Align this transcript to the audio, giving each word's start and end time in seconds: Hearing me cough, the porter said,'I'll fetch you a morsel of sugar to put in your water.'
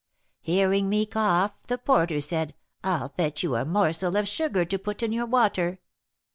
Hearing 0.39 0.89
me 0.89 1.05
cough, 1.05 1.53
the 1.67 1.77
porter 1.77 2.21
said,'I'll 2.21 3.09
fetch 3.09 3.43
you 3.43 3.55
a 3.55 3.65
morsel 3.65 4.15
of 4.17 4.27
sugar 4.27 4.65
to 4.65 4.79
put 4.79 5.03
in 5.03 5.11
your 5.13 5.27
water.' 5.27 5.79